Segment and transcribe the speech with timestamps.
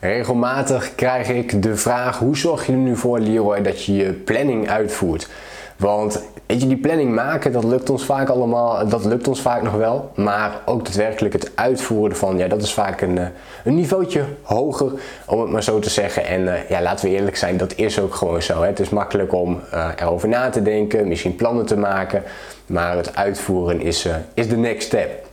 [0.00, 4.12] Regelmatig krijg ik de vraag: hoe zorg je er nu voor, Leroy, dat je je
[4.12, 5.28] planning uitvoert?
[5.76, 9.62] Want weet je, die planning maken, dat lukt ons vaak allemaal, dat lukt ons vaak
[9.62, 10.10] nog wel.
[10.14, 13.26] Maar ook daadwerkelijk het uitvoeren ervan, ja, dat is vaak een, eh,
[13.64, 14.92] een niveautje hoger,
[15.26, 16.26] om het maar zo te zeggen.
[16.26, 18.60] En uh, ja, laten we eerlijk zijn, dat is ook gewoon zo.
[18.60, 18.66] Hè.
[18.66, 22.22] Het is makkelijk om uh, erover na te denken, misschien plannen te maken.
[22.66, 25.27] Maar het uitvoeren is, is de next step.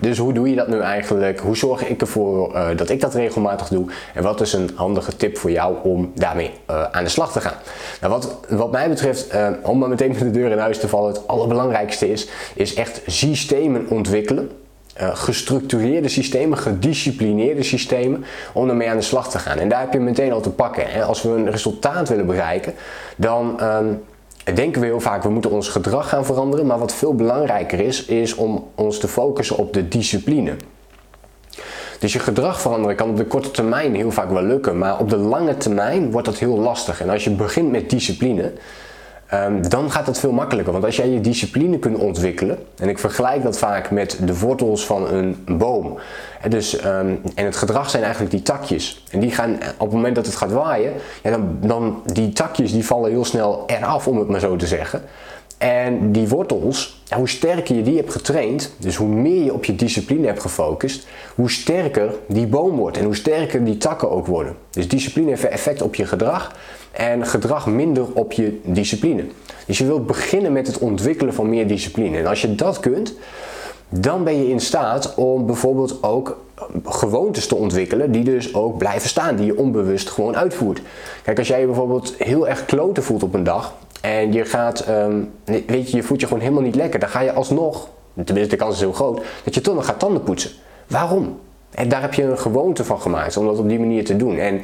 [0.00, 1.40] Dus hoe doe je dat nu eigenlijk?
[1.40, 3.86] Hoe zorg ik ervoor uh, dat ik dat regelmatig doe?
[4.14, 7.40] En wat is een handige tip voor jou om daarmee uh, aan de slag te
[7.40, 7.56] gaan?
[8.00, 10.88] Nou, wat, wat mij betreft, uh, om maar meteen met de deur in huis te
[10.88, 14.50] vallen, het allerbelangrijkste is, is echt systemen ontwikkelen.
[14.96, 19.58] gestructureerde systemen, gedisciplineerde systemen, om ermee aan de slag te gaan.
[19.58, 20.84] En daar heb je meteen al te pakken.
[20.86, 21.02] Hè?
[21.02, 22.74] Als we een resultaat willen bereiken,
[23.16, 24.02] dan um,
[24.54, 26.66] denken we heel vaak, we moeten ons gedrag gaan veranderen.
[26.66, 30.56] Maar wat veel belangrijker is, is om ons te focussen op de discipline.
[31.98, 35.10] Dus je gedrag veranderen kan op de korte termijn heel vaak wel lukken, maar op
[35.10, 37.00] de lange termijn wordt dat heel lastig.
[37.00, 38.52] En als je begint met discipline,
[39.34, 40.72] um, dan gaat dat veel makkelijker.
[40.72, 44.86] Want als jij je discipline kunt ontwikkelen, en ik vergelijk dat vaak met de wortels
[44.86, 45.98] van een boom.
[46.40, 49.04] En, dus, um, en het gedrag zijn eigenlijk die takjes.
[49.10, 52.72] En die gaan op het moment dat het gaat waaien, ja, dan, dan die takjes
[52.72, 55.02] die vallen heel snel eraf, om het maar zo te zeggen.
[55.58, 59.76] En die wortels, hoe sterker je die hebt getraind, dus hoe meer je op je
[59.76, 64.56] discipline hebt gefocust, hoe sterker die boom wordt en hoe sterker die takken ook worden.
[64.70, 66.52] Dus discipline heeft effect op je gedrag
[66.96, 69.24] en gedrag minder op je discipline.
[69.66, 72.18] Dus je wilt beginnen met het ontwikkelen van meer discipline.
[72.18, 73.14] En als je dat kunt,
[73.88, 76.38] dan ben je in staat om bijvoorbeeld ook
[76.84, 80.80] gewoontes te ontwikkelen die dus ook blijven staan, die je onbewust gewoon uitvoert.
[81.22, 84.88] Kijk, als jij je bijvoorbeeld heel erg kloten voelt op een dag en je gaat,
[84.88, 87.88] um, weet je, je voelt je gewoon helemaal niet lekker, dan ga je alsnog,
[88.24, 90.50] tenminste de kans is heel groot, dat je toch nog gaat tanden poetsen.
[90.86, 91.38] Waarom?
[91.70, 94.38] En daar heb je een gewoonte van gemaakt om dat op die manier te doen.
[94.38, 94.60] En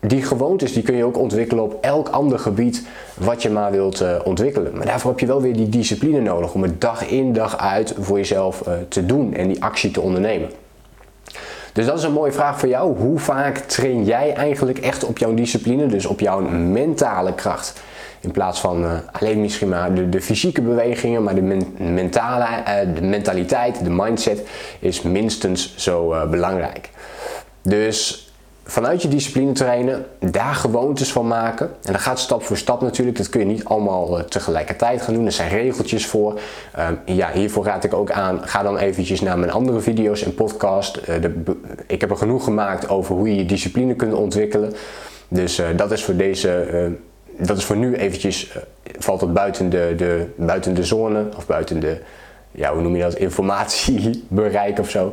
[0.00, 4.02] die gewoontes die kun je ook ontwikkelen op elk ander gebied wat je maar wilt
[4.02, 4.76] uh, ontwikkelen.
[4.76, 7.94] Maar daarvoor heb je wel weer die discipline nodig om het dag in dag uit
[7.98, 10.50] voor jezelf uh, te doen en die actie te ondernemen.
[11.72, 12.98] Dus dat is een mooie vraag voor jou.
[12.98, 17.80] Hoe vaak train jij eigenlijk echt op jouw discipline, dus op jouw mentale kracht?
[18.20, 22.46] In plaats van uh, alleen misschien maar de, fysieke bewegingen, maar de, men, mentale,
[22.94, 24.42] de mentaliteit, de mindset
[24.78, 26.90] is minstens zo belangrijk.
[27.62, 28.27] Dus
[28.70, 31.70] vanuit je discipline trainen, daar gewoontes van maken.
[31.82, 33.16] En dat gaat stap voor stap natuurlijk.
[33.16, 35.26] Dat kun je niet allemaal uh, tegelijkertijd gaan doen.
[35.26, 36.40] Er zijn regeltjes voor.
[36.78, 38.40] Um, ja, hiervoor raad ik ook aan.
[38.48, 41.06] Ga dan eventjes naar mijn andere video's en podcast.
[41.06, 41.42] De,
[41.86, 44.72] ik heb er genoeg gemaakt over hoe je je discipline kunt ontwikkelen.
[45.28, 46.92] Dus uh, dat is voor deze.
[47.38, 48.58] dat is voor nu eventjes.
[48.98, 51.24] valt het buiten de, de, buiten de zone.
[51.36, 51.98] Of buiten de.
[52.50, 53.14] Ja, hoe noem je dat?
[53.14, 55.12] Informatiebereik of zo.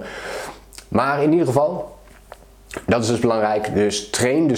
[0.87, 1.93] Maar in ieder geval,
[2.85, 3.73] dat is dus belangrijk.
[3.73, 4.55] Dus train,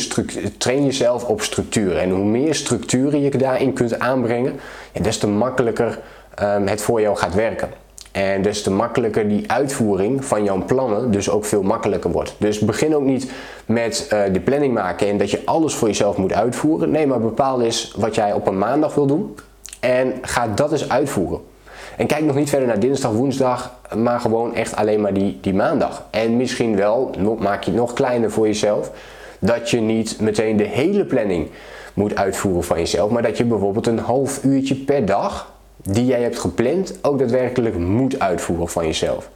[0.58, 1.98] train jezelf op structuur.
[1.98, 4.60] En hoe meer structuren je daarin kunt aanbrengen,
[4.92, 6.00] ja, des te makkelijker
[6.42, 7.70] um, het voor jou gaat werken.
[8.12, 12.36] En des te makkelijker die uitvoering van jouw plannen dus ook veel makkelijker wordt.
[12.38, 13.32] Dus begin ook niet
[13.66, 16.92] met uh, de planning maken en dat je alles voor jezelf moet uitvoeren.
[16.92, 19.36] Nee, maar bepaal eens wat jij op een maandag wil doen.
[19.80, 21.40] En ga dat eens uitvoeren.
[21.98, 25.54] En kijk nog niet verder naar dinsdag, woensdag, maar gewoon echt alleen maar die, die
[25.54, 26.04] maandag.
[26.10, 28.92] En misschien wel, maak je het nog kleiner voor jezelf,
[29.40, 31.50] dat je niet meteen de hele planning
[31.94, 35.54] moet uitvoeren van jezelf, maar dat je bijvoorbeeld een half uurtje per dag
[35.84, 39.30] die jij hebt gepland ook daadwerkelijk moet uitvoeren van jezelf.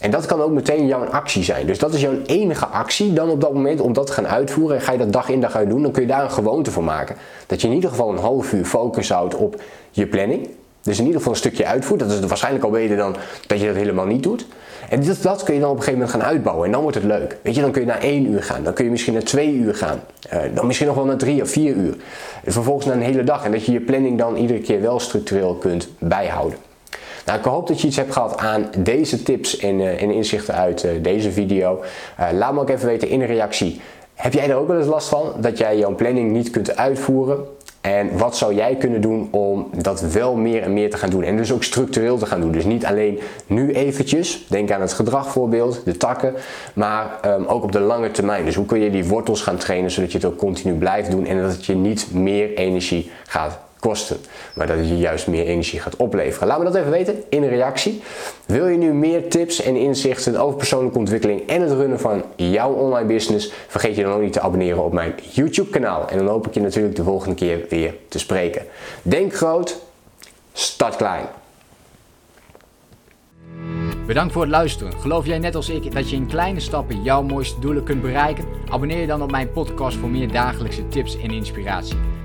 [0.00, 1.66] En dat kan ook meteen jouw actie zijn.
[1.66, 4.76] Dus dat is jouw enige actie dan op dat moment om dat te gaan uitvoeren.
[4.76, 6.70] En ga je dat dag in dag uit doen, dan kun je daar een gewoonte
[6.70, 7.16] van maken.
[7.46, 10.48] Dat je in ieder geval een half uur focus houdt op je planning.
[10.82, 12.00] Dus in ieder geval een stukje uitvoert.
[12.00, 13.16] Dat is waarschijnlijk al beter dan
[13.46, 14.46] dat je dat helemaal niet doet.
[14.88, 16.66] En dat, dat kun je dan op een gegeven moment gaan uitbouwen.
[16.66, 17.36] En dan wordt het leuk.
[17.42, 18.64] Weet je, dan kun je naar één uur gaan.
[18.64, 20.00] Dan kun je misschien naar twee uur gaan.
[20.32, 21.96] Uh, dan misschien nog wel naar drie of vier uur.
[22.44, 23.44] En vervolgens naar een hele dag.
[23.44, 26.58] En dat je je planning dan iedere keer wel structureel kunt bijhouden.
[27.26, 30.54] Nou, ik hoop dat je iets hebt gehad aan deze tips en, uh, en inzichten
[30.54, 31.82] uit uh, deze video.
[32.32, 33.80] laat me ook even weten in een reactie.
[34.14, 37.38] Heb jij er ook wel eens last van dat jij jouw planning niet kunt uitvoeren?
[37.88, 41.22] En wat zou jij kunnen doen om dat wel meer en meer te gaan doen?
[41.22, 42.52] En dus ook structureel te gaan doen.
[42.52, 46.34] Dus niet alleen nu eventjes, denk aan het gedragvoorbeeld, de takken,
[46.74, 48.44] maar um, ook op de lange termijn.
[48.44, 51.26] Dus hoe kun je die wortels gaan trainen zodat je het ook continu blijft doen
[51.26, 54.16] en dat het je niet meer energie gaat kosten,
[54.54, 56.48] maar dat je juist meer energie gaat opleveren.
[56.48, 58.02] Laat me dat even weten in een reactie.
[58.46, 62.72] Wil je nu meer tips en inzichten over persoonlijke ontwikkeling en het runnen van jouw
[62.72, 63.52] online business?
[63.68, 66.08] Vergeet je dan ook niet te abonneren op mijn YouTube kanaal.
[66.08, 68.62] En dan hoop ik je natuurlijk de volgende keer weer te spreken.
[69.02, 69.78] Denk groot,
[70.52, 71.24] start klein.
[74.06, 74.92] Bedankt voor het luisteren.
[75.00, 78.44] Geloof jij net als ik dat je in kleine stappen jouw mooiste doelen kunt bereiken?
[78.68, 82.07] Abonneer je dan op mijn podcast voor meer dagelijkse tips en inspiratie.